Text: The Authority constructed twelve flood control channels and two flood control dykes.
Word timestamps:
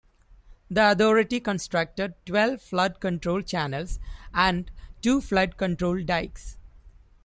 The 0.71 0.93
Authority 0.93 1.39
constructed 1.39 2.15
twelve 2.25 2.59
flood 2.59 2.99
control 2.99 3.43
channels 3.43 3.99
and 4.33 4.71
two 5.03 5.21
flood 5.21 5.57
control 5.57 6.03
dykes. 6.03 6.57